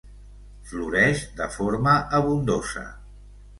[0.71, 2.85] Floreix de forma abundosa.